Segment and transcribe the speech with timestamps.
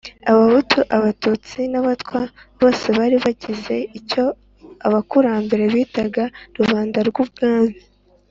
[0.31, 2.19] Abahutu, Abatutsi n'Abatwa.
[2.59, 4.23] Bosebari bagize icyo
[4.87, 6.23] abakurambere bitaga
[6.57, 7.75] "Rubanda rw'umwami".